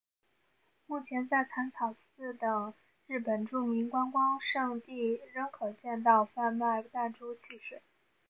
[0.87, 2.73] 目前在浅草寺等
[3.05, 7.83] 日本著名观光胜地仍可见到贩卖弹珠汽水。